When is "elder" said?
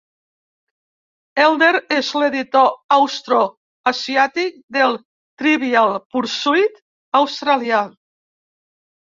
1.43-1.81